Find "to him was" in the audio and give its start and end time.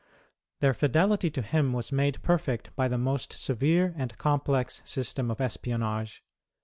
1.29-1.91